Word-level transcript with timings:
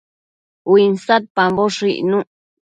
Uinsadpamboshë 0.75 1.93
icnuc 1.95 2.29